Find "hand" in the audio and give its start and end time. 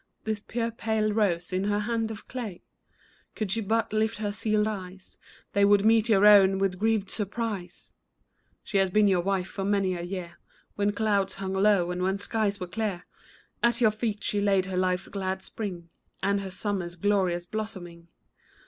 1.81-2.09